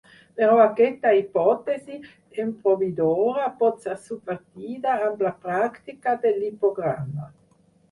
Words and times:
Però 0.39 0.53
aquesta 0.61 1.09
hipòtesi 1.17 1.97
empobridora 2.45 3.45
pot 3.61 3.87
ser 3.87 3.95
subvertida 4.07 4.97
amb 5.11 5.23
la 5.29 5.35
pràctica 5.47 6.19
del 6.27 6.43
lipograma. 6.49 7.33